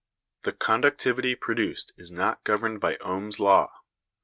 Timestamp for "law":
3.39-3.71